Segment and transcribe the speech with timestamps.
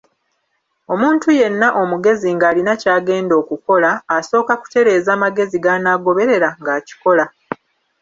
[0.93, 7.25] Omuntu yenna omugezi ng'alina ky'agenda okukola, asooka kutereeza magezi g'anaagoberera ng'akikola.